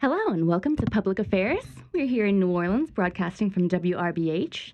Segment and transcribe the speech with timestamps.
[0.00, 1.64] Hello and welcome to Public Affairs.
[1.92, 4.72] We're here in New Orleans, broadcasting from WRBH.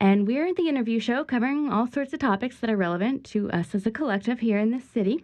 [0.00, 3.74] And we're the interview show covering all sorts of topics that are relevant to us
[3.74, 5.22] as a collective here in this city.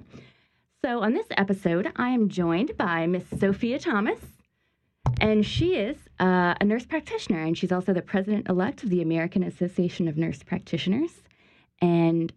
[0.85, 4.21] So, on this episode, I am joined by Miss Sophia Thomas,
[5.23, 9.01] and she is uh, a nurse practitioner, and she's also the president elect of the
[9.01, 11.23] American Association of Nurse Practitioners.
[11.81, 12.31] And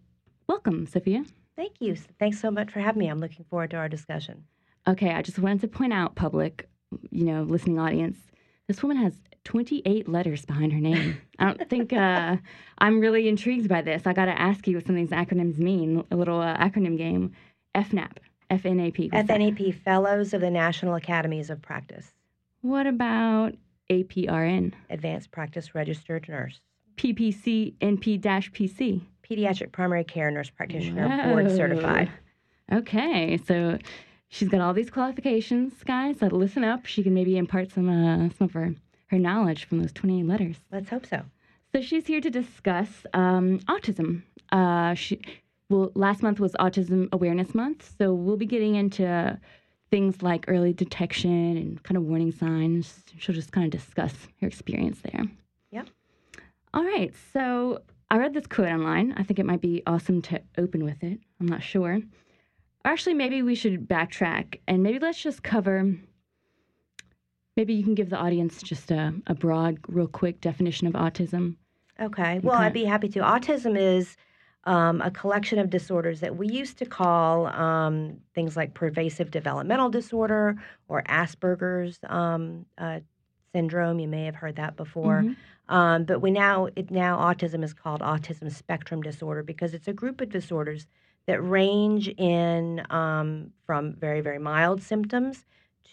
[0.48, 1.26] welcome, Sophia.
[1.54, 1.96] Thank you.
[2.18, 3.08] Thanks so much for having me.
[3.08, 4.44] I'm looking forward to our discussion.
[4.88, 6.66] Okay, I just wanted to point out, public,
[7.10, 8.18] you know, listening audience,
[8.66, 9.14] this woman has
[9.44, 11.20] 28 letters behind her name.
[11.38, 12.36] I don't think uh,
[12.78, 14.06] I'm really intrigued by this.
[14.06, 16.04] I got to ask you what some of these acronyms mean.
[16.10, 17.32] A little uh, acronym game.
[17.74, 18.18] FNAP.
[18.50, 19.10] FNAP.
[19.10, 22.12] FNAP, Fellows of the National Academies of Practice,
[22.60, 23.54] What about
[23.90, 24.72] APRN?
[24.90, 26.60] Advanced Practice Registered Nurse,
[26.96, 29.02] PPC NP-PC.
[29.28, 32.10] Pediatric Primary Care Nurse Practitioner, Board Certified.
[32.70, 33.78] Okay, so
[34.34, 36.18] she's got all these qualifications, guys.
[36.18, 36.86] So listen up.
[36.86, 38.74] She can maybe impart some uh, some of her
[39.08, 40.56] her knowledge from those 28 letters.
[40.72, 41.22] Let's hope so.
[41.72, 44.22] So she's here to discuss um, autism.
[44.50, 45.20] Uh, she,
[45.68, 49.38] well, last month was Autism Awareness Month, so we'll be getting into
[49.90, 53.02] things like early detection and kind of warning signs.
[53.18, 55.24] She'll just kind of discuss her experience there.
[55.72, 55.88] Yep.
[56.72, 57.12] All right.
[57.32, 59.12] So I read this quote online.
[59.16, 61.18] I think it might be awesome to open with it.
[61.40, 62.00] I'm not sure.
[62.84, 65.94] Actually, maybe we should backtrack and maybe let's just cover.
[67.56, 71.56] Maybe you can give the audience just a, a broad, real quick definition of autism.
[72.00, 72.40] Okay.
[72.42, 72.56] Well.
[72.56, 73.20] I'd be happy to.
[73.20, 74.16] Autism is
[74.64, 79.88] um, a collection of disorders that we used to call um, things like pervasive developmental
[79.88, 80.56] disorder
[80.88, 83.00] or Asperger's um, uh,
[83.54, 84.00] syndrome.
[84.00, 85.22] You may have heard that before.
[85.22, 85.36] Mhm.
[85.68, 89.94] Um, but we now it now autism is called autism spectrum disorder because it's a
[89.94, 90.86] group of disorders
[91.26, 95.44] that range in um, from very very mild symptoms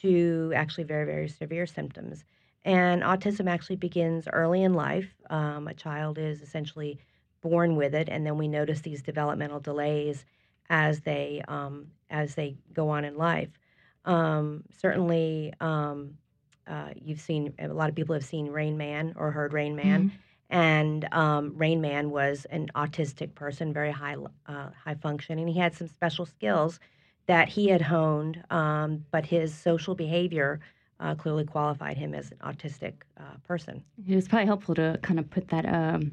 [0.01, 2.23] to actually very very severe symptoms.
[2.63, 5.09] And autism actually begins early in life.
[5.29, 6.99] Um, a child is essentially
[7.41, 10.25] born with it, and then we notice these developmental delays
[10.69, 13.49] as they um, as they go on in life.
[14.05, 16.17] Um, certainly, um,
[16.67, 20.11] uh, you've seen a lot of people have seen Rain Man or heard Rain Man,
[20.51, 25.47] and um, Rain Man was an autistic person, very high uh, high functioning.
[25.47, 26.79] He had some special skills
[27.27, 30.59] that he had honed, um, but his social behavior
[30.99, 33.83] uh, clearly qualified him as an autistic uh, person.
[34.07, 36.11] It was probably helpful to kind of put that um,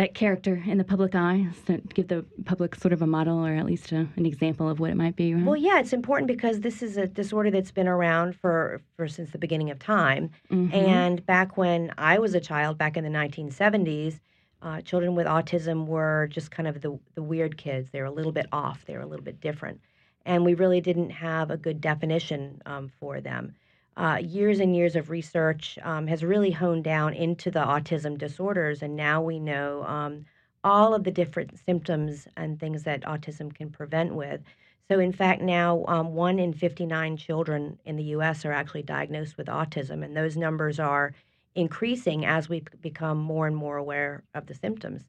[0.00, 3.54] that character in the public eye, so give the public sort of a model or
[3.54, 5.34] at least a, an example of what it might be.
[5.34, 5.44] Right?
[5.44, 9.30] Well, yeah, it's important because this is a disorder that's been around for, for since
[9.30, 10.30] the beginning of time.
[10.50, 10.72] Mhm.
[10.72, 14.20] And back when I was a child, back in the 1970s,
[14.62, 17.90] uh, children with autism were just kind of the, the weird kids.
[17.90, 19.82] They were a little bit off, they were a little bit different.
[20.24, 23.54] And we really didn't have a good definition um, for them.
[24.00, 28.80] Uh, years and years of research um, has really honed down into the autism disorders,
[28.80, 30.24] and now we know um,
[30.64, 34.40] all of the different symptoms and things that autism can prevent with.
[34.88, 38.46] So, in fact, now um, one in 59 children in the U.S.
[38.46, 41.12] are actually diagnosed with autism, and those numbers are
[41.54, 45.04] increasing as we become more and more aware of the symptoms.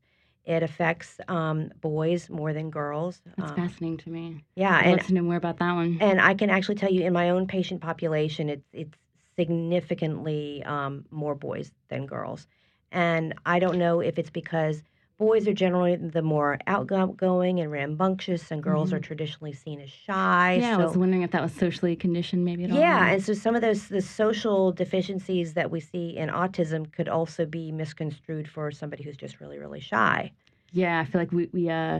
[0.45, 3.21] It affects um, boys more than girls.
[3.37, 4.43] That's Um, fascinating to me.
[4.55, 5.99] yeah, I'd and love to know more about that one.
[5.99, 8.97] and I can actually tell you in my own patient population, it's it's
[9.37, 12.47] significantly um, more boys than girls,
[12.91, 14.83] and I don't know if it's because
[15.21, 20.57] boys are generally the more outgoing and rambunctious, and girls are traditionally seen as shy.
[20.57, 20.61] Mm-hmm.
[20.63, 22.79] yeah, I was wondering if that was socially conditioned, maybe at all.
[22.79, 27.07] yeah, and so some of those the social deficiencies that we see in autism could
[27.07, 30.31] also be misconstrued for somebody who's just really really shy.
[30.71, 31.99] yeah, I feel like we we uh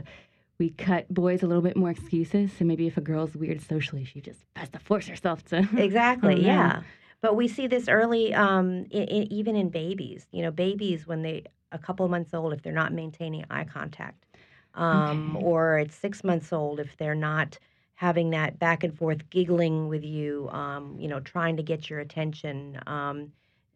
[0.58, 2.52] we cut boys a little bit more excuses.
[2.58, 5.68] So maybe if a girl's weird socially, she just has to force herself to.
[5.78, 6.44] Exactly.
[6.44, 6.82] Yeah.
[7.22, 10.28] But we see this early, um, i i even in babies.
[10.32, 14.26] You know, babies when they a couple months old, if they're not maintaining eye contact,
[14.74, 15.46] um, Okay.
[15.46, 17.58] or at six months old, if they're not
[17.96, 22.00] having that back and forth giggling with you, um, you know, trying to get your
[22.00, 22.80] attention.
[22.88, 23.32] Um,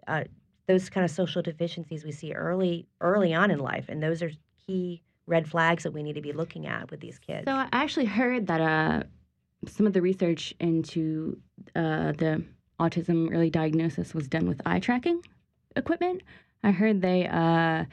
[0.08, 0.24] uh,
[0.68, 4.32] those kind of social deficiencies we see early early on in life, and those are
[4.66, 7.46] key red flags that we need to be looking at with these kids.
[7.46, 9.04] So I actually heard that uh,
[9.68, 11.40] some of the research into
[11.76, 12.44] uh, the
[12.80, 15.22] autism early diagnosis was done with eye tracking
[15.76, 16.22] equipment.
[16.66, 17.86] I heard they uh,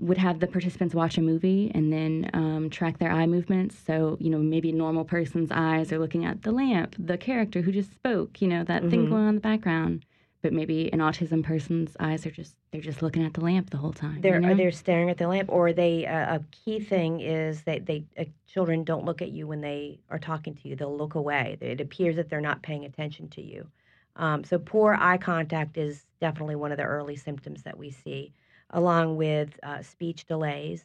[0.00, 3.76] would have the participants watch a movie and then um, track their eye movements.
[3.86, 7.60] So you know maybe a normal person's eyes are looking at the lamp, the character
[7.60, 9.10] who just spoke, you know that thing Mhm.
[9.10, 10.06] going on in the background.
[10.40, 13.76] But maybe an autism person's eyes are just they're just looking at the lamp the
[13.76, 14.20] whole time.
[14.22, 14.54] They're you know?
[14.56, 18.24] they're staring at the lamp, or they uh, a key thing is that they uh,
[18.48, 20.74] children don't look at you when they are talking to you.
[20.74, 21.58] They'll look away.
[21.60, 23.68] It appears that they're not paying attention to you.
[24.16, 28.34] Um, so poor eye contact is definitely one of the early symptoms that we see,
[28.70, 30.84] along with uh, speech delays,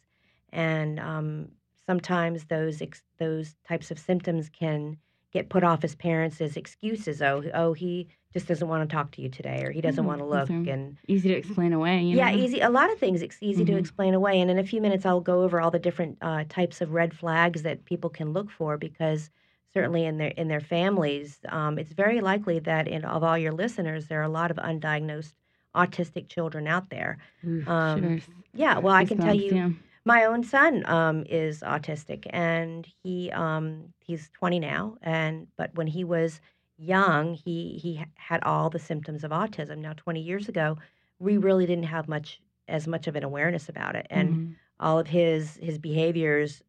[0.50, 1.52] and um,
[1.86, 4.98] sometimes those ex- those types of symptoms can
[5.32, 7.22] get put off as parents as excuses.
[7.22, 10.06] Oh, oh, he just doesn't want to talk to you today, or he doesn't Mm,
[10.06, 12.04] want to look, and Easy to explain away.
[12.04, 12.34] You yeah, know?
[12.34, 12.62] easy.
[12.62, 13.78] A lot of things it's easy to Mhm.
[13.78, 16.82] explain away, and in a few minutes I'll go over all the different uh, types
[16.82, 19.30] of red flags that people can look for because
[19.74, 23.52] certainly in their in their families, um, it's very likely that in of all your
[23.54, 25.34] listeners, there are a lot of undiagnosed
[25.76, 27.18] autistic children out there.
[27.66, 28.24] Um, shivers.
[28.54, 29.70] Yeah, well, I can tell you, yeah.
[30.06, 34.98] my own son um, is autistic, and he um, he's 20 now.
[35.02, 36.42] And but when he was
[36.78, 39.78] young, he he had all the symptoms of autism.
[39.80, 40.78] Now, 20 years ago,
[41.20, 44.56] we really didn't have much as much of an awareness about it, and Mhm.
[44.80, 46.64] all of his his behaviors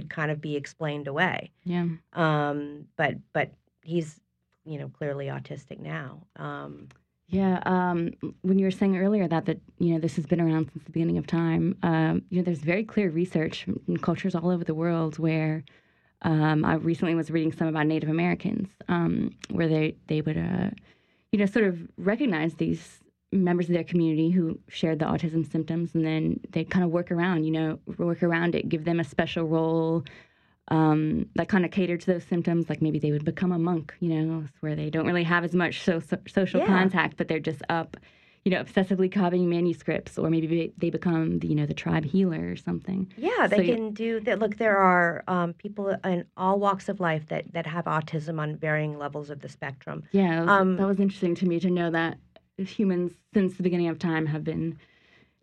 [0.00, 1.50] could kind of be explained away.
[1.64, 1.86] Yeah.
[2.12, 3.48] Um, but but
[3.82, 4.20] he's
[4.64, 6.22] you know clearly autistic now.
[6.36, 6.88] Um,
[7.28, 8.12] Yeah, um,
[8.42, 10.92] when you were saying earlier that that you know this has been around since the
[10.92, 14.74] beginning of time, um, you know, there's very clear research in cultures all over the
[14.84, 15.64] world where
[16.22, 20.70] um, I recently was reading some about Native Americans, um, where they they would, uh,
[21.32, 23.00] you know, sort of recognize these
[23.32, 27.10] members of their community who shared the autism symptoms, and then they kind of work
[27.10, 30.04] around, you know, work around it, give them a special role.
[30.70, 33.94] Um, that kind of catered to those symptoms, like maybe they would become a monk,
[34.00, 36.66] you know, where they don't really have as much so, so, social Yeah.
[36.66, 37.96] contact, but they're just up,
[38.44, 42.50] you know, obsessively copying manuscripts, or maybe they, become, the, you know, the tribe healer
[42.50, 43.10] or something.
[43.16, 44.40] Yeah, they So can do that.
[44.40, 48.56] Look, there are um, people in all walks of life that, that have autism on
[48.56, 50.02] varying levels of the spectrum.
[50.12, 52.18] Yeah, that was, Um, that was interesting to me to know that
[52.58, 54.78] humans since the beginning of time have been,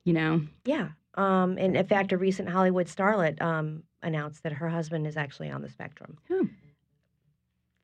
[0.04, 0.90] you know, Yeah.
[1.16, 5.50] Um, and in fact, a recent Hollywood starlet um, announced that her husband is actually
[5.50, 6.18] on the spectrum.
[6.28, 6.50] Who?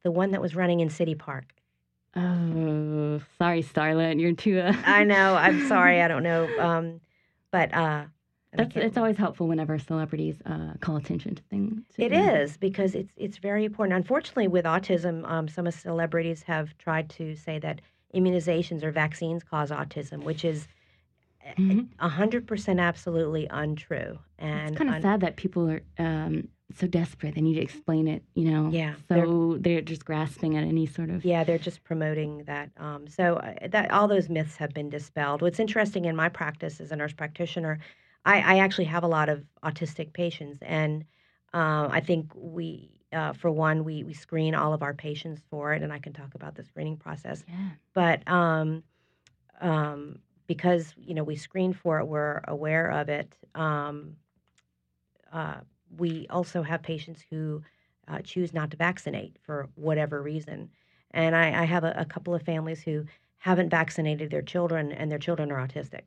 [0.03, 1.53] The one that was running in City Park.
[2.15, 4.59] oh, sorry, Starlet, you're too.
[4.59, 5.35] Uh, I know.
[5.35, 6.01] I'm sorry.
[6.01, 6.49] I don't know.
[6.59, 6.99] Um,
[7.51, 8.05] but uh,
[8.53, 11.83] That's it's always helpful whenever celebrities uh, call attention to things.
[11.95, 13.95] to- It is because it's it's very important.
[13.95, 17.79] Unfortunately, with autism, um, some of celebrities have tried to say that
[18.15, 20.67] immunizations or vaccines cause autism, which is
[21.99, 24.19] a hundred percent absolutely untrue.
[24.37, 27.35] And It's kind of un- sad that people are um, so desperate.
[27.35, 28.69] They need to explain it, you know.
[28.71, 31.25] Yeah, they're- So they're, just grasping at any sort of.
[31.25, 32.69] yeah, they're just promoting that.
[32.77, 35.41] Um, so uh, that all those myths have been dispelled.
[35.41, 37.79] What's interesting in my practice as a nurse practitioner,
[38.23, 41.03] I, I actually have a lot of autistic patients, and
[41.53, 42.89] uh, I think we.
[43.13, 46.13] Uh, for one, we, we screen all of our patients for it, and I can
[46.13, 47.43] talk about the screening process.
[47.45, 47.55] Yeah.
[47.93, 48.83] but um,
[49.59, 53.33] um, because you know we screen for it, we're aware of it.
[53.53, 54.15] Um,
[55.33, 55.55] uh,
[55.97, 57.61] we also have patients who
[58.07, 60.69] uh, choose not to vaccinate for whatever reason,
[61.11, 63.05] and I, I have a, a couple of families who
[63.39, 66.03] haven't vaccinated their children, and their children are autistic.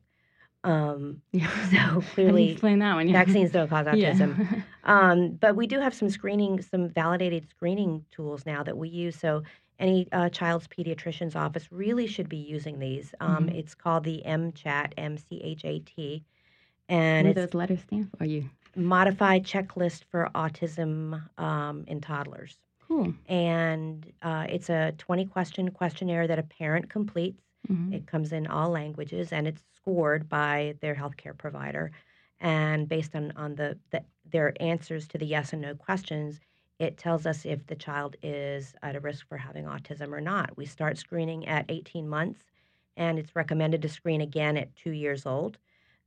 [0.65, 1.21] Um.
[1.33, 1.41] So,
[1.77, 3.07] How do you clearly, explain that one.
[3.07, 3.23] Yeah.
[3.23, 4.37] vaccines don't cause autism.
[4.37, 4.61] Yeah.
[4.85, 9.15] Um, but we do have some screening, some validated screening tools now that we use.
[9.15, 9.41] So
[9.79, 13.13] any uh, child's pediatrician's office really should be using these.
[13.19, 13.55] Um, Mhm.
[13.57, 16.23] It's called the MCHAT, M C H A T,
[16.87, 18.25] what and do those letters stand for?
[18.25, 22.57] You modified checklist for autism um, in toddlers.
[22.87, 23.13] cool?
[23.27, 27.41] And uh, it's a 20 question questionnaire that a parent completes.
[27.69, 27.93] Mhm.
[27.93, 31.91] It comes in all languages and it's scored by their healthcare provider.
[32.39, 36.39] And based on, on the, the their answers to the yes and no questions,
[36.79, 40.57] it tells us if the child is at a risk for having autism or not.
[40.57, 42.43] We start screening at 18 months,
[42.97, 45.57] and it's recommended to screen again at two years old.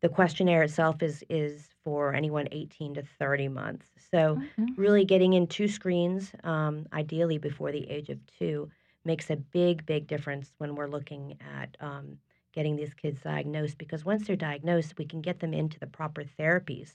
[0.03, 3.93] The questionnaire itself is is for anyone 18 to 30 months.
[4.11, 4.41] So
[4.77, 8.71] really getting in two screens, um, ideally before the age of two,
[9.09, 12.19] makes a big, big difference when we're looking at um,
[12.53, 13.77] getting these kids diagnosed.
[13.79, 16.91] Because once they're diagnosed, we can get them into the proper therapies.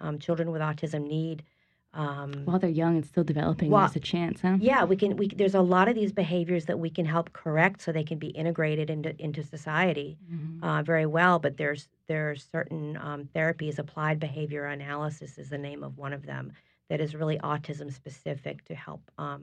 [0.00, 1.44] Um, children with autism need.
[1.92, 4.56] Um, While they're young and still developing, Well, there's a chance, huh?
[4.60, 5.16] yeah, we can.
[5.16, 8.18] We there's a lot of these behaviors that we can help correct so they can
[8.18, 10.62] be integrated into into society Mhm.
[10.62, 11.38] uh, very well.
[11.38, 13.78] But there's there are certain um, therapies.
[13.78, 16.52] Applied behavior analysis is the name of one of them
[16.88, 19.42] that is really autism specific to help um,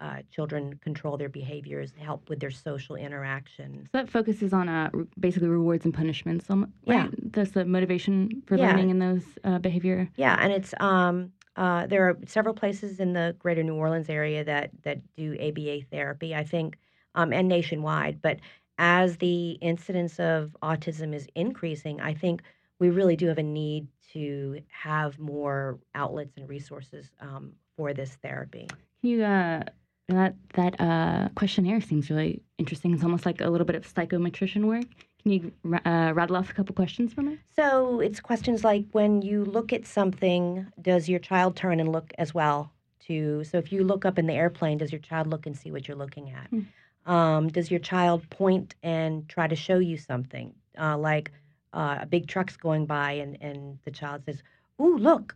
[0.00, 3.88] uh, children control their behaviors, help with their social interactions.
[3.92, 6.50] So that focuses on uh, re- basically rewards and punishments.
[6.50, 7.04] Um, Yeah.
[7.04, 7.32] right?
[7.32, 8.68] That's the motivation for Yeah.
[8.68, 10.08] learning in those uh, behavior.
[10.16, 14.44] Yeah, and it's um, uh, there are several places in the greater New Orleans area
[14.44, 16.34] that that do ABA therapy.
[16.34, 16.76] I think,
[17.14, 18.20] um, and nationwide.
[18.20, 18.38] But
[18.78, 22.42] as the incidence of autism is increasing, I think
[22.80, 28.16] we really do have a need to have more outlets and resources um, for this
[28.22, 28.66] therapy.
[29.00, 29.62] Can you uh,
[30.08, 32.92] That that uh, questionnaire seems really interesting.
[32.92, 34.84] It's almost like a little bit of psychometrician work.
[35.22, 35.52] Can you
[35.86, 37.38] uh, rattle off a couple questions from it?
[37.56, 42.12] So it's questions like when you look at something, does your child turn and look
[42.18, 42.70] as well?
[43.06, 45.70] To so if you look up in the airplane, does your child look and see
[45.70, 46.48] what you're looking at?
[46.48, 47.10] Hmm.
[47.10, 50.54] Um, does your child point and try to show you something?
[50.78, 51.30] Uh, like
[51.74, 54.42] uh, a big truck's going by and, and the child says,
[54.80, 55.34] Ooh, look.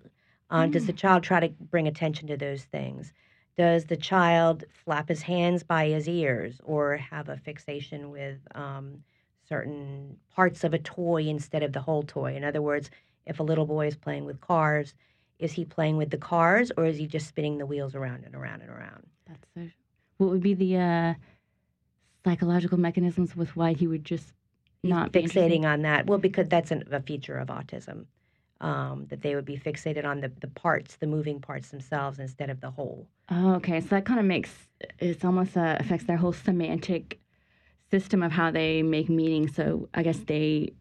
[0.51, 3.13] Uh, Does the child try to bring attention to those things?
[3.59, 9.03] Does the child flap his hands by his ears or have a fixation with um,
[9.49, 12.37] certain parts of a toy instead of the whole toy?
[12.37, 12.89] In other words,
[13.27, 14.95] if a little boy is playing with cars,
[15.41, 18.35] is he playing with the cars or is he just spinning the wheels around and
[18.35, 19.07] around and around?
[19.27, 19.69] That's so.
[20.19, 21.15] What would be the uh,
[22.25, 24.33] psychological mechanisms with why he would just
[24.83, 26.07] not be fixating on that.
[26.07, 28.07] Well, because that's an, a feature of autism.
[28.61, 32.51] Um, that they would be fixated on the, the parts, the moving parts themselves instead
[32.51, 33.07] of the whole.
[33.31, 33.81] Oh, okay.
[33.81, 34.51] So that kind of makes
[34.99, 37.21] it's almost uh, affects their whole semantic
[37.93, 39.47] system of how they make meaning.
[39.47, 40.73] So I guess they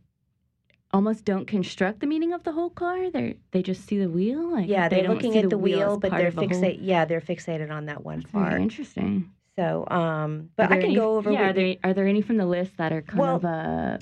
[0.91, 3.11] almost don't construct the meaning of the whole car.
[3.11, 4.51] They they just see the wheel.
[4.53, 6.77] Like Yeah, they they're don't looking at the, wheel wheel, but they're the.
[6.81, 8.59] Yeah, they're fixated on that one That's part.
[8.59, 9.31] interesting.
[9.55, 11.31] So, um, but I can any- go over.
[11.31, 13.97] Yeah, are there, are there any from the list that are kind Well, of uh,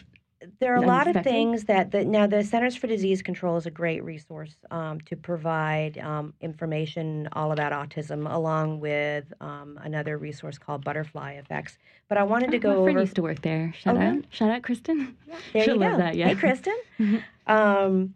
[0.59, 3.65] there are a lot of things that the, now the Centers for Disease Control is
[3.65, 10.17] a great resource um, to provide um, information all about autism, along with um, another
[10.17, 11.77] resource called Butterfly Effects.
[12.07, 12.99] But I wanted to oh, go my friend over.
[13.01, 13.73] used to work there.
[13.77, 14.23] Shout Oh, out, really?
[14.29, 15.15] shout out, Kristen.
[15.53, 15.97] There She'll you love go.
[15.97, 16.27] that, yeah.
[16.27, 16.75] Hey, Kristen.
[16.99, 17.23] Mhm.
[17.47, 18.13] um,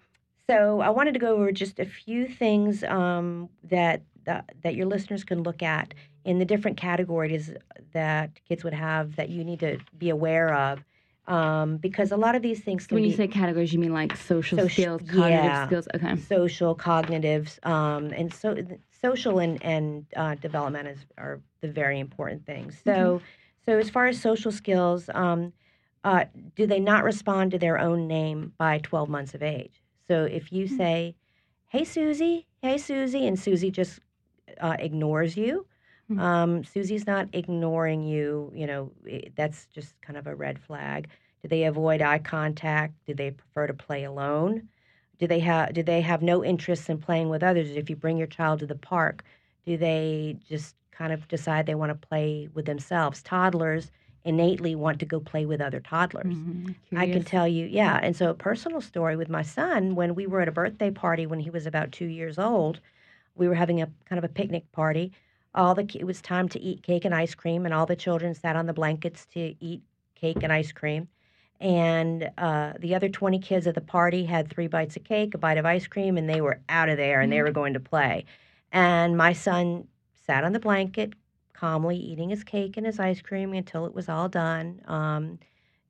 [0.49, 4.87] so I wanted to go over just a few things um, that, that that your
[4.87, 5.93] listeners can look at
[6.25, 7.51] in the different categories
[7.93, 10.83] that kids would have that you need to be aware of,
[11.29, 13.93] um, because a lot of these things can when be you say categories, you mean
[13.93, 15.67] like social Soci- skills, cognitive yeah.
[15.67, 15.87] skills.
[15.95, 16.15] Okay.
[16.17, 18.57] social, cognitives, um, and so
[19.01, 22.81] social and and uh, development is are the very important things.
[22.83, 23.21] So,
[23.65, 25.53] so as far as social skills, um,
[26.03, 29.83] uh, do they not respond to their own name by 12 months of age?
[30.07, 30.75] So if you Hmm.
[30.77, 31.15] say,
[31.67, 33.99] "Hey Susie," "Hey Susie," and Susie just
[34.59, 35.67] uh, ignores you.
[36.09, 36.19] Hmm.
[36.19, 38.51] Um, Susie's not ignoring you.
[38.55, 41.09] You know, i- that's just kind of a red flag.
[41.43, 42.93] Do they avoid eye contact?
[43.05, 44.69] Do they prefer to play alone?
[45.19, 47.71] Do they have do they have no interest in playing with others?
[47.75, 49.23] If you bring your child to the park,
[49.65, 53.21] do they just kind of decide they want to play with themselves?
[53.23, 53.91] Toddlers
[54.25, 56.35] innately want to go play with other toddlers.
[56.35, 56.75] Mhm.
[56.95, 57.99] I can tell you, yeah.
[58.03, 61.25] And so, a personal story with my son when we were at a birthday party
[61.25, 62.81] when he was about two years old,
[63.35, 65.13] we were having a kind of a picnic party.
[65.55, 68.33] All the it was time to eat cake and ice cream, and all the children
[68.35, 69.81] sat on the blankets to eat
[70.15, 71.07] cake and ice cream.
[71.59, 75.37] And uh, the other 20 kids at the party had three bites of cake, a
[75.37, 77.79] bite of ice cream, and they were out of there and they were going to
[77.79, 78.25] play.
[78.71, 79.87] And my son
[80.25, 81.13] sat on the blanket,
[81.53, 84.81] calmly eating his cake and his ice cream until it was all done.
[84.85, 85.39] Um,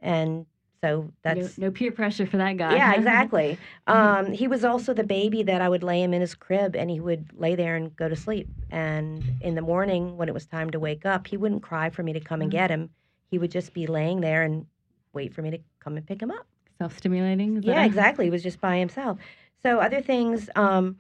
[0.02, 0.48] and
[0.84, 2.76] so that's no, no peer pressure for that guy.
[2.78, 3.58] yeah, exactly.
[3.88, 6.90] Um, he was also the baby that I would lay him in his crib and
[6.90, 8.48] he would lay there and go to sleep.
[8.72, 12.04] And in the morning, when it was time to wake up, he wouldn't cry for
[12.04, 12.54] me to come and Mhm.
[12.54, 12.90] get him.
[13.32, 14.68] He would just be laying there and
[15.14, 16.48] wait for me to come and pick him up.
[16.78, 17.62] Self-stimulating.
[17.64, 18.26] Yeah, exactly.
[18.26, 19.18] He was just by himself.
[19.62, 20.98] So, other things, um,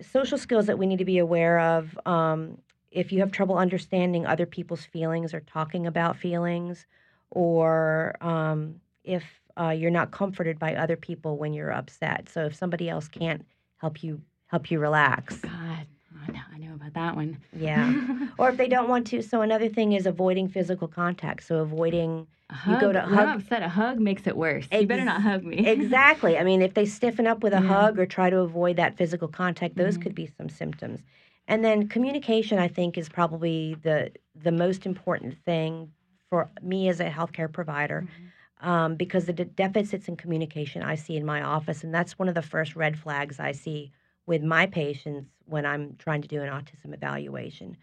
[0.00, 1.98] social skills that we need to be aware of.
[2.04, 2.58] Um,
[2.90, 6.86] if you have trouble understanding other people's feelings or talking about feelings,
[7.30, 9.24] or um, if
[9.60, 12.28] uh, you're not comforted by other people when you're upset.
[12.28, 13.44] So, if somebody else can't
[13.76, 15.86] help you help you relax, God,
[16.26, 17.38] I know, I know about that one.
[17.52, 17.94] yeah.
[18.38, 19.22] or if they don't want to.
[19.22, 21.44] So, another thing is avoiding physical contact.
[21.44, 23.28] So, avoiding A hug, You go to hug.
[23.28, 24.66] I'm upset, a hug makes it worse.
[24.72, 25.66] you better not hug me.
[25.68, 26.36] exactly.
[26.38, 27.68] I mean, if they stiffen up with a Yeah.
[27.68, 30.02] hug or try to avoid that physical contact, those Mhm.
[30.02, 31.00] could be some symptoms.
[31.46, 35.92] And then communication, I think, is probably the the most important thing
[36.30, 38.30] for me as a healthcare provider, Mhm.
[38.60, 42.28] Um, because the de- deficits in communication I see in my office, and that's one
[42.28, 43.92] of the first red flags I see
[44.26, 47.76] with my patients when I'm trying to do an autism evaluation.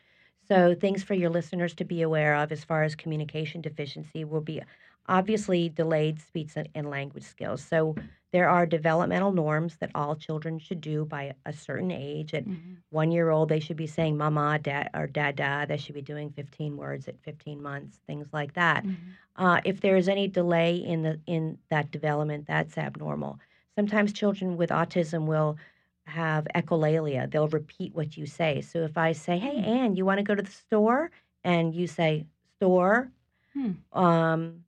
[0.47, 4.41] So, things for your listeners to be aware of as far as communication deficiency will
[4.41, 4.61] be
[5.08, 7.63] obviously delayed speech and, language skills.
[7.63, 7.96] So,
[8.34, 12.34] there are developmental norms that all children should do by a certain age.
[12.34, 12.77] At Mhm.
[12.89, 15.65] one year old, they should be saying mama, dad, or dada.
[15.67, 18.86] They should be doing 15 words at 15 months, things like that.
[18.86, 18.96] Mhm.
[19.36, 23.38] Uh, if there is any delay in the in that development, that's abnormal.
[23.75, 25.58] Sometimes children with autism will
[26.05, 27.29] have echolalia.
[27.29, 28.62] They'll repeat what you say.
[28.62, 29.65] So if I say, "Hey, Hmm.
[29.70, 31.12] Anne, you want to go to the store?"
[31.43, 33.12] and you say "store,"
[33.53, 33.72] Hmm.
[33.91, 34.63] um,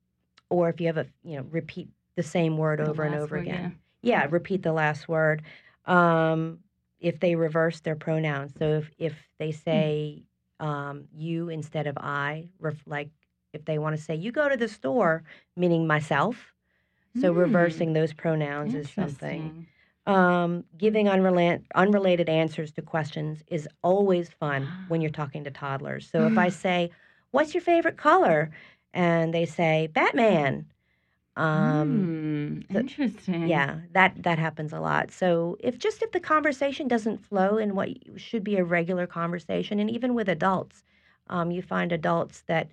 [0.54, 3.36] or if you have a you know repeat the same word The over and over
[3.36, 3.78] word, again.
[4.02, 5.42] Yeah, repeat the last word.
[5.86, 6.60] Um,
[7.00, 9.58] if they reverse their pronouns, so if if they Hmm.
[9.58, 10.22] say
[10.60, 12.48] um, you instead of I.
[12.58, 13.10] Ref- like
[13.52, 15.24] if they want to say, you go to the store,
[15.56, 16.52] meaning myself.
[17.20, 17.38] So Hmm.
[17.38, 19.66] reversing those pronouns is something.
[20.06, 26.10] Um, giving unrela- unrelated answers to questions is always fun when you're talking to toddlers.
[26.10, 26.90] So if I say,
[27.30, 28.52] What's your favorite color?
[28.94, 30.66] And they say, Batman.
[31.36, 33.48] Um, the- interesting.
[33.48, 35.10] yeah, that that happens a lot.
[35.10, 39.80] So if just if the conversation doesn't flow in what should be a regular conversation,
[39.80, 40.84] and even with adults,
[41.28, 42.68] um, you find adults that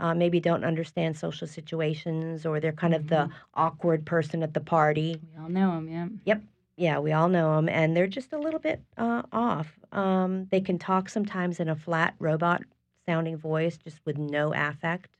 [0.00, 3.32] uh, maybe don't understand social situations, or they're kind of the Mhm.
[3.54, 5.20] awkward person at the party.
[5.32, 5.88] We all know them.
[5.88, 6.08] yeah.
[6.34, 6.42] Yep.
[6.76, 9.78] Yeah, we all know them, and they're just a little bit uh, off.
[9.92, 12.62] Um, they can talk sometimes in a flat robot
[13.06, 15.16] sounding voice, just with no affect,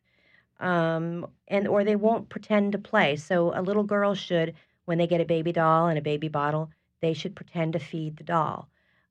[0.61, 3.17] um, and or they won't pretend to play.
[3.17, 4.55] So a little girl should,
[4.87, 6.71] when they get a baby doll and a baby bottle,
[7.01, 8.69] they should pretend to feed the doll.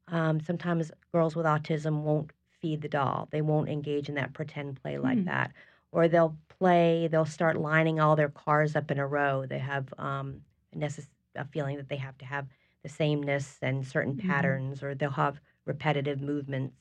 [0.08, 2.32] Um, sometimes girls with autism won't
[2.62, 5.26] feed the doll; they won't engage in that pretend play like Hmm.
[5.26, 5.54] that,
[5.92, 7.08] or they'll play.
[7.08, 9.46] They'll start lining all their cars up in a row.
[9.46, 10.42] They have um,
[10.74, 12.48] a necess- a feeling that they have to have
[12.84, 14.18] the sameness and certain Mhm.
[14.18, 16.76] patterns, or they'll have repetitive movements.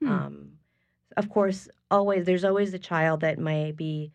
[0.00, 0.20] Hmm.
[0.20, 0.58] Um,
[1.16, 4.12] of course, always there's always a child that may be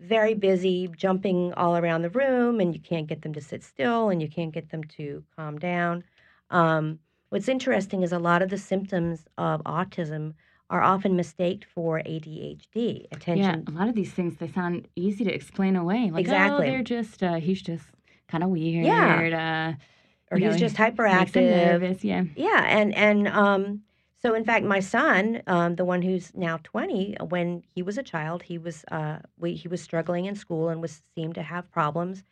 [0.00, 4.10] very busy jumping all around the room, and you can't get them to sit still,
[4.10, 6.04] and you can't get them to calm down.
[6.50, 10.34] Um, what's interesting is a lot of the symptoms of autism
[10.70, 13.06] are often mistaked for ADHD.
[13.10, 13.64] attention.
[13.66, 16.10] Yeah, a lot of these things they sound easy to explain away.
[16.10, 16.66] Like, Exactly.
[16.66, 17.84] oh, they're just uh, he's just
[18.28, 18.84] kind of weird.
[18.84, 19.74] Yeah.
[19.74, 19.82] Uh,
[20.30, 21.36] or you know, he's just hyperactive.
[21.36, 22.04] nervous.
[22.04, 22.24] Yeah.
[22.36, 23.82] Yeah, and and um,
[24.20, 28.02] so in fact, my son, um, the one who's now twenty, when he was a
[28.02, 31.70] child, he was uh, we, he was struggling in school and was seemed to have
[31.70, 32.22] problems,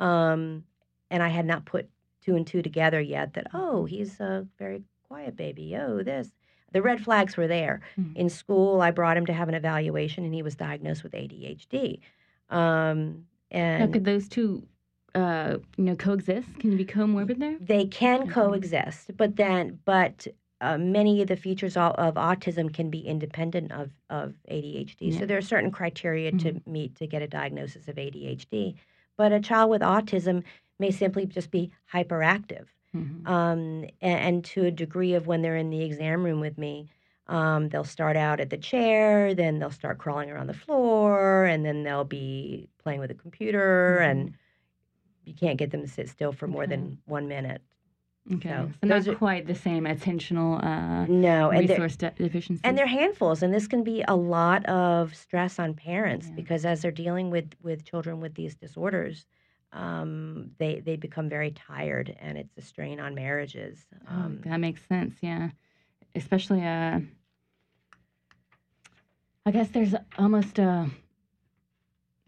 [0.00, 0.64] um,
[1.10, 1.88] and I had not put
[2.22, 3.34] two and two together yet.
[3.34, 5.76] That oh, he's a very quiet baby.
[5.76, 6.30] Oh, this
[6.72, 8.12] the red flags were there Hmm.
[8.16, 8.80] in school.
[8.80, 12.00] I brought him to have an evaluation, and he was diagnosed with ADHD.
[12.50, 14.66] Um, Now, and could those two,
[15.14, 16.48] uh, you know, coexist?
[16.58, 17.56] Can you be comorbid there?
[17.60, 20.26] they can coexist, but then, but
[20.60, 24.96] uh, many of the features of, of autism can be independent of, of ADHD.
[25.12, 25.18] Yeah.
[25.18, 28.74] So there are certain criteria to meet to get a diagnosis of ADHD.
[29.16, 30.42] But a child with autism
[30.78, 32.66] may simply just be hyperactive.
[32.94, 33.26] Mhm.
[33.26, 36.88] Um, and, and to a degree of when they're in the exam room with me,
[37.28, 41.64] um, they'll start out at the chair, then they'll start crawling around the floor, and
[41.64, 44.34] then they'll be playing with a computer, and
[45.24, 47.60] you can't get them to sit still for more than one minute.
[48.34, 52.10] Okay, so so, not those are- quite the same attentional uh, No, and resource de-
[52.18, 52.60] deficiency.
[52.64, 56.34] and they're handfuls, and this can be a lot of stress on parents Yeah.
[56.34, 59.26] because as they're dealing with with children with these disorders,
[59.72, 63.86] um, they they become very tired, and it's a strain on marriages.
[64.10, 65.14] Oh, Um, that makes sense.
[65.22, 65.50] Yeah,
[66.16, 67.00] especially uh,
[69.44, 70.86] I guess there's almost uh,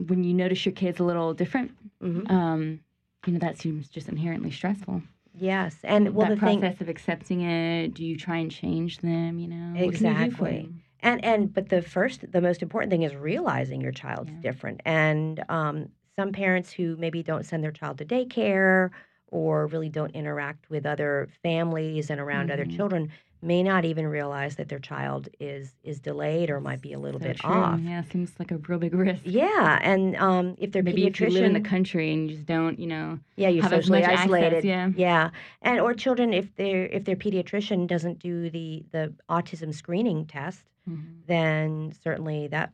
[0.06, 1.72] when you notice your kid's a little different.
[2.00, 2.30] mhm.
[2.30, 2.80] Um,
[3.26, 5.02] you know that seems just inherently stressful.
[5.40, 7.94] Yes, and well, that the thing, process of accepting it.
[7.94, 9.38] Do you try and change them?
[9.38, 10.52] You know, What can you do for Exactly.
[10.52, 10.84] them?
[11.00, 14.42] and and but the first, the most important thing is realizing your child's Yeah.
[14.42, 14.80] different.
[14.84, 18.90] And um, some parents who maybe don't send their child to daycare
[19.28, 22.66] or really don't interact with other families and around other Mhm.
[22.66, 26.98] children may not even realize that their child is is delayed or might be a
[26.98, 27.50] little So bit true.
[27.50, 27.80] off.
[27.80, 29.22] Yeah, seems like a real big risk.
[29.24, 32.46] Yeah, and um, if their Maybe if you live in the country and you just
[32.46, 34.64] don't, you know, yeah, you're socially much access, isolated.
[34.64, 34.90] yeah.
[34.96, 35.30] yeah,
[35.62, 40.64] and or children if their if their pediatrician doesn't do the the autism screening test,
[40.88, 41.26] Mhm.
[41.26, 42.72] then certainly that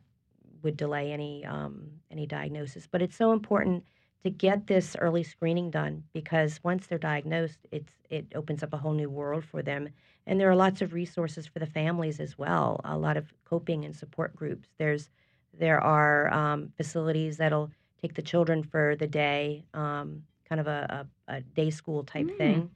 [0.63, 2.87] would delay any um, any diagnosis.
[2.87, 3.85] But it's so important
[4.23, 8.77] to get this early screening done because once they're diagnosed, it's it opens up a
[8.77, 9.89] whole new world for them.
[10.27, 12.81] And there are lots of resources for the families as well.
[12.83, 14.69] A lot of coping and support groups.
[14.77, 15.09] There's
[15.53, 21.07] there are um, facilities that'll take the children for the day, um, kind of a,
[21.27, 22.37] a, a day school type Mm.
[22.37, 22.71] thing.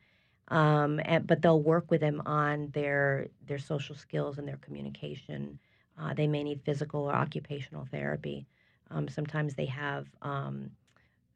[0.50, 5.60] Um, and, but they'll work with them on their their social skills and their communication.
[5.98, 8.48] Uh, they may need physical or occupational therapy.
[8.90, 10.72] Um, sometimes they have um,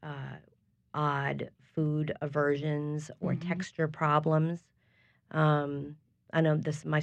[0.04, 0.38] uh,
[0.94, 3.40] odd food aversions or Mhm.
[3.42, 4.62] texture problems.
[5.32, 5.98] Um,
[6.34, 6.84] I know this.
[6.86, 7.02] My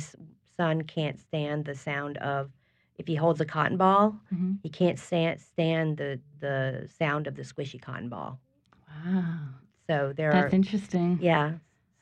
[0.57, 2.51] son can't stand the sound of
[2.99, 4.21] if he holds a cotton ball.
[4.33, 4.59] Mhm.
[4.63, 8.41] He can't stand stand the the sound of the squishy cotton ball.
[8.89, 9.39] Wow,
[9.89, 11.19] So there that's are interesting.
[11.23, 11.53] yeah.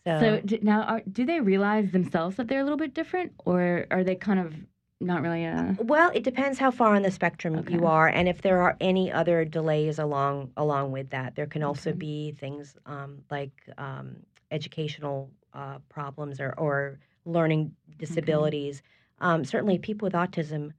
[0.07, 3.33] So, So d- now, are, do they realize themselves that they're a little bit different,
[3.45, 4.55] or are they kind of
[5.01, 5.45] not really?
[5.45, 7.75] Uh, well, it depends how far on the spectrum Okay.
[7.75, 11.35] you are, and if there are any other delays along along with that.
[11.37, 11.99] There can also Okay.
[11.99, 14.17] be things um, like um,
[14.51, 18.83] educational uh, problems or, or learning disabilities.
[19.21, 20.73] Um, certainly, people with autism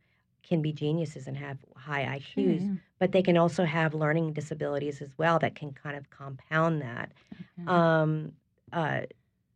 [0.43, 2.73] can be geniuses and have high Sure, IQs, yeah.
[2.97, 7.11] but they can also have learning disabilities as well that can kind of compound that.
[7.59, 7.67] Okay.
[7.67, 8.31] Um,
[8.73, 9.01] uh,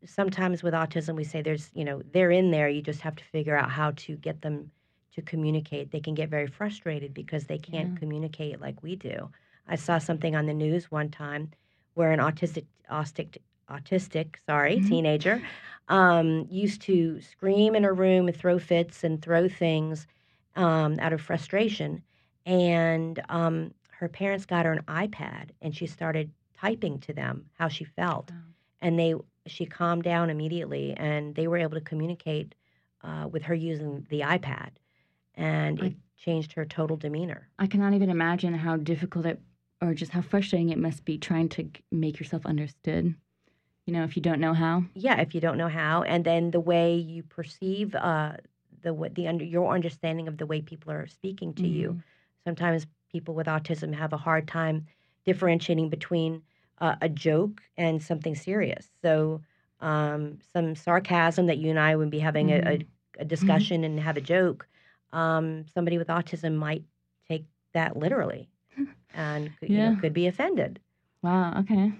[0.05, 2.69] sometimes with autism, we say there's, you know, they're in there.
[2.69, 4.69] You just have to figure out how to get them
[5.15, 5.91] to communicate.
[5.91, 7.99] They can get very frustrated because they can't Yeah.
[7.99, 9.29] communicate like we do.
[9.67, 11.51] I saw something on the news one time
[11.93, 13.37] where an autistic, autistic,
[13.69, 14.87] autistic, sorry, Mhm.
[14.89, 15.41] teenager
[15.89, 20.07] um, used to scream in her room and throw fits and throw things
[20.55, 22.01] um, out of frustration.
[22.45, 27.67] And um, her parents got her an iPad, and she started typing to them how
[27.67, 28.37] she felt Wow.
[28.81, 32.55] and they she calmed down immediately and they were able to communicate
[33.03, 34.69] uh, with her using the ipad
[35.35, 39.41] and I- it changed her total demeanor I cannot even imagine how difficult it,
[39.81, 43.15] or just how frustrating it must be trying to make yourself understood.
[43.85, 44.83] You know, if you don't know how.
[44.95, 48.33] yeah if you don't know how and then the way you perceive uh,
[48.81, 52.03] the what the under your understanding of the way people are speaking to you Mhm.
[52.45, 54.85] sometimes people with autism have a hard time
[55.25, 56.43] differentiating between
[56.79, 59.41] uh, a joke and something serious so
[59.79, 62.75] um, some sarcasm that you and i would be having a, a,
[63.19, 64.67] a discussion and have a joke
[65.11, 66.83] um, somebody with autism might
[67.29, 68.49] take that literally
[69.13, 69.95] and could, you know, Yeah.
[70.01, 70.79] could be offended
[71.23, 71.59] Wow.
[71.61, 71.91] Okay.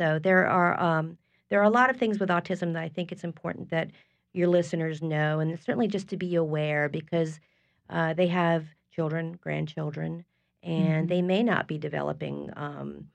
[0.00, 1.18] So there are um,
[1.50, 3.90] there are a lot of things with autism that I think it's important that
[4.32, 7.40] your listeners know, and certainly just to be aware because
[7.90, 10.24] uh, they have children, grandchildren,
[10.62, 11.08] and Mhm.
[11.08, 13.10] they may not be developing um,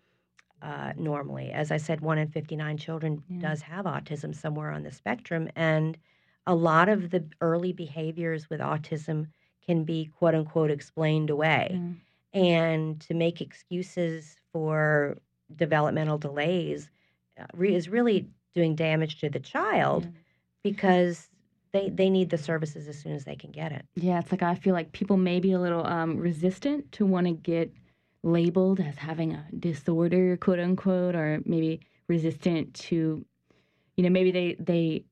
[0.61, 1.51] uh, normally.
[1.51, 3.37] As I said, one in fifty nine children Yeah.
[3.39, 5.97] does have autism somewhere on the spectrum, and
[6.47, 9.27] a lot of the early behaviors with autism
[9.65, 11.93] can be quote unquote explained away Yeah.
[12.33, 15.17] and to make excuses for
[15.57, 16.89] developmental delays
[17.39, 20.11] uh, re- is really doing damage to the child Yeah.
[20.63, 21.29] because
[21.71, 23.85] they they need the services as soon as they can get it.
[23.95, 27.27] Yeah, it's like I feel like people may be a little um, resistant to want
[27.27, 27.71] to get
[28.23, 33.25] labeled as having a disorder, quote unquote, or maybe resistant to,
[33.95, 35.05] you know, maybe they they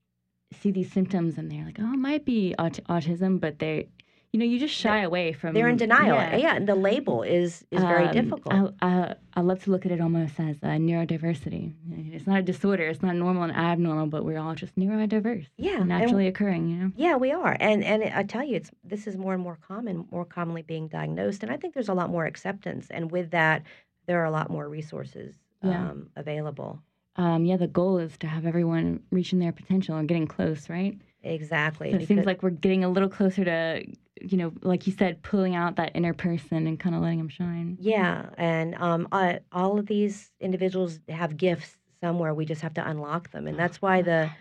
[0.52, 3.88] see these symptoms and they're like, oh, it might be aut- autism, but they,
[4.32, 5.54] you know, you just shy away from.
[5.56, 6.15] They're in denial.
[6.15, 6.36] Yeah.
[6.36, 8.74] Yeah, and the label is is very Um, difficult.
[8.82, 11.74] I, I, I love to look at it almost as uh, neurodiversity.
[12.13, 12.84] It's not a disorder.
[12.84, 16.70] It's not normal and abnormal, but we're all just neurodiverse, yeah, and- naturally occurring.
[16.70, 16.92] You know.
[16.96, 20.08] yeah, we are, and and I tell you, it's this is more and more common,
[20.12, 23.63] more commonly being diagnosed, and I think there's a lot more acceptance, and with that,
[24.06, 25.89] there are a lot more resources Yeah.
[25.89, 26.82] um, available.
[27.15, 30.98] Um, yeah, the goal is to have everyone reaching their potential and getting close, right?
[31.24, 31.92] Exactly.
[31.92, 33.84] So it seems like we're getting a little closer to,
[34.21, 37.29] you know, like you said, pulling out that inner person and kind of letting them
[37.29, 37.77] shine.
[37.79, 42.34] Yeah, and um, uh, all of these individuals have gifts somewhere.
[42.34, 44.32] We just have to unlock them, and that's why the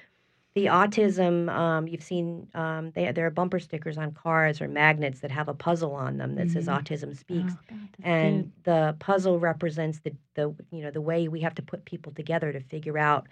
[0.54, 1.48] the autism.
[1.50, 5.48] Um, you've seen um, they there are bumper stickers on cars or magnets that have
[5.48, 6.82] a puzzle on them that says Mhm.
[6.82, 11.40] "Autism Speaks," Oh, God, and the puzzle represents the the you know the way we
[11.40, 13.28] have to put people together to figure out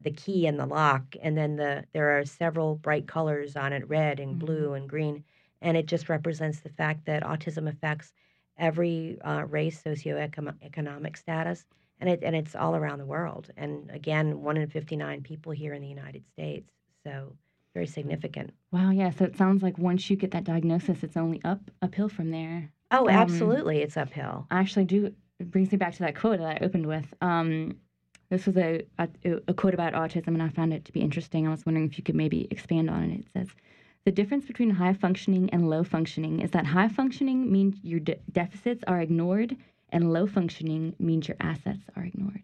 [0.00, 3.88] the key and the lock, and then the there are several bright colors on it,
[3.88, 4.38] red and Mhm.
[4.38, 5.24] blue and green,
[5.62, 8.12] and it just represents the fact that autism affects
[8.58, 11.64] every uh, race, socioeconomic status,
[12.00, 13.50] and it and it's all around the world.
[13.56, 16.70] And again, one in fifty nine people here in the United States,
[17.04, 17.32] so
[17.74, 18.52] very significant.
[18.72, 19.10] Wow, yeah.
[19.10, 22.70] So it sounds like once you get that diagnosis, it's only up uphill from there.
[22.90, 24.46] Oh, Um, absolutely, it's uphill.
[24.50, 25.12] I actually do.
[25.38, 27.06] It brings me back to that quote that I opened with.
[27.20, 27.76] Um,
[28.30, 29.08] this was a, a
[29.48, 31.46] a quote about autism, and I found it to be interesting.
[31.46, 33.20] I was wondering if you could maybe expand on it.
[33.20, 33.48] It says.
[34.08, 38.16] The difference between high functioning and low functioning is that high functioning means your de-
[38.32, 39.54] deficits are ignored,
[39.90, 42.42] and low functioning means your assets are ignored.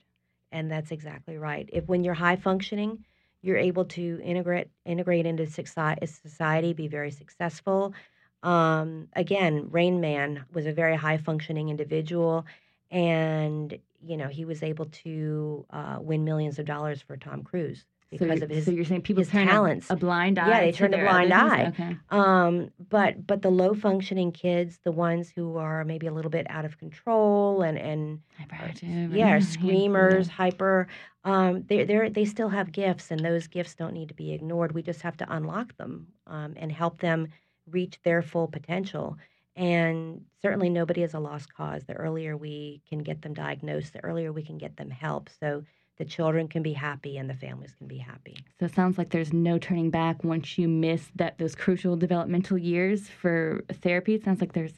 [0.53, 1.67] And that's exactly right.
[1.73, 3.03] If when you're high functioning,
[3.41, 7.95] you're able to integrate integrate into society, be very successful.
[8.43, 12.45] Um, again, Rain Man was a very high functioning individual,
[12.91, 17.87] and you know he was able to uh, win millions of dollars for Tom Cruise
[18.11, 19.91] because you're, of his so you're saying people turn talents.
[19.91, 20.49] A, blind eye.
[20.49, 21.67] Yeah, they turn a blind eye.
[21.69, 21.97] Okay.
[22.11, 26.47] Um, but but the low functioning kids, the ones who are maybe a little bit
[26.49, 29.15] out of control and and Hyperactive.
[29.15, 30.87] yeah, yeah, screamers, hyper,
[31.25, 34.73] um, they they they still have gifts, and those gifts don't need to be ignored.
[34.73, 37.29] We just have to unlock them um, and help them
[37.71, 39.17] reach their full potential.
[39.57, 41.85] And certainly, nobody is a lost cause.
[41.85, 45.65] The earlier we can get them diagnosed, the earlier we can get them help, so
[45.97, 48.37] the children can be happy and the families can be happy.
[48.59, 52.59] So it sounds like there's no turning back once you miss that those crucial developmental
[52.59, 54.15] years for therapy.
[54.15, 54.75] It sounds like there's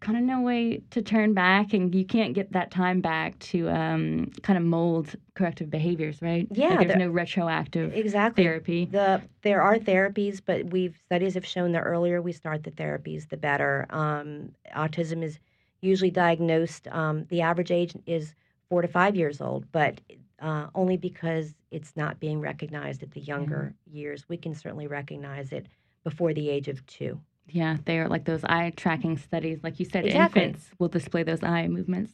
[0.00, 3.70] kind of no way to turn back, and you can't get that time back to
[3.70, 6.48] um, kind of mold corrective behaviors, right?
[6.50, 8.42] Yeah, like there's there- no retroactive Exactly.
[8.42, 8.84] therapy.
[8.86, 13.28] The there are therapies, but we've studies have shown the earlier we start the therapies,
[13.28, 13.86] the better.
[13.90, 15.38] Um, autism is
[15.82, 16.88] usually diagnosed.
[16.88, 18.34] Um, the average age is
[18.68, 20.00] four to five years old, but
[20.42, 24.28] uh, only because it's not being recognized at the younger years.
[24.28, 25.66] We can certainly recognize it
[26.04, 27.20] before the age of two.
[27.48, 29.60] Yeah, they're like those eye tracking studies.
[29.62, 30.42] Like you said, Exactly.
[30.44, 32.12] infants will display those eye movements.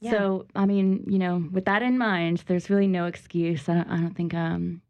[0.00, 0.12] Yeah.
[0.12, 3.68] So, I mean, you know, with that in mind, there's really no excuse.
[3.68, 4.80] I don't, I don't think um,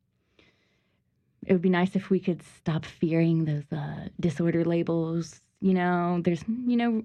[1.47, 5.41] it would be nice if we could stop fearing those uh, disorder labels.
[5.61, 7.03] You know, there's, you know,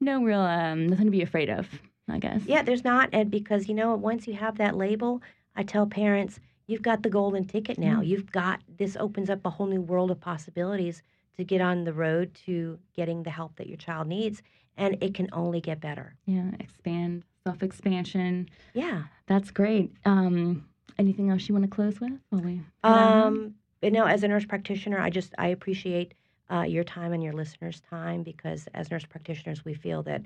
[0.00, 1.68] no real, um, nothing to be afraid of,
[2.12, 2.42] I guess.
[2.46, 5.22] Yeah, there's not, and because you know once you have that label,
[5.56, 8.00] I tell parents you've got the golden ticket now.
[8.00, 8.06] Mm.
[8.06, 11.02] You've got this opens up a whole new world of possibilities
[11.36, 14.42] to get on the road to getting the help that your child needs,
[14.76, 16.14] and it can only get better.
[16.26, 18.48] Yeah, expand, self expansion.
[18.74, 19.04] Yeah.
[19.26, 19.92] That's great.
[20.04, 22.12] Um, anything else you want to close with?
[22.30, 22.60] We?
[22.84, 26.14] Um, but no, as a nurse practitioner, I just I appreciate
[26.50, 30.22] uh, your time and your listeners' time because as nurse practitioners, we feel that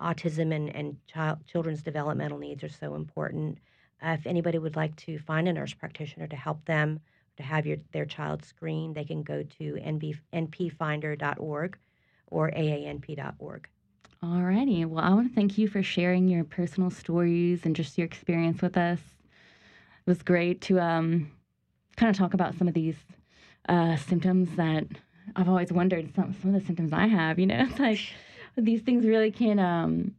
[0.00, 3.58] autism and and child children's developmental needs are so important.
[4.02, 7.00] Uh, if anybody would like to find a nurse practitioner to help them
[7.36, 11.78] to have your their child screened, they can go to nb, npfinder.org
[12.30, 13.68] or aanp.org.
[14.22, 14.84] Alrighty.
[14.84, 18.60] Well, I want to thank you for sharing your personal stories and just your experience
[18.60, 18.98] with us.
[18.98, 21.30] It was great to um,
[21.96, 22.96] kind of talk about some of these
[23.68, 24.86] uh, symptoms that
[25.36, 26.14] I've always wondered.
[26.14, 28.00] Some some of the symptoms I have, you know, it's like
[28.60, 30.14] these things really can um,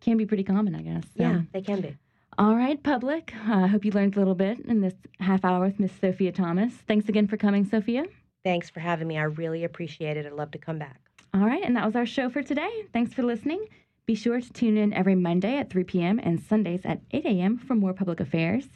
[0.00, 1.04] can be pretty common, I guess.
[1.16, 1.22] So.
[1.22, 1.96] Yeah, they can be.
[2.38, 3.34] All right, public.
[3.48, 6.72] I hope you learned a little bit in this half hour with Miss Sophia Thomas.
[6.86, 8.04] Thanks again for coming, Sophia.
[8.44, 9.18] Thanks for having me.
[9.18, 10.24] I really appreciate it.
[10.24, 11.00] I'd love to come back.
[11.34, 12.70] All right, and that was our show for today.
[12.92, 13.66] Thanks for listening.
[14.06, 16.20] Be sure to tune in every Monday at 3 p.m.
[16.22, 17.58] and Sundays at 8 a.m.
[17.58, 18.68] for more public affairs.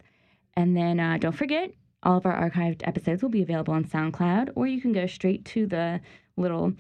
[0.55, 4.51] And then uh, don't forget, all of our archived episodes will be available on SoundCloud,
[4.57, 6.01] or you can go straight to the
[6.37, 6.73] little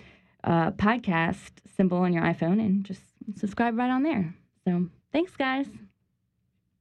[0.45, 3.03] uh, podcast symbol on your iPhone and just
[3.37, 4.35] subscribe right on there.
[4.65, 5.67] So thanks, guys.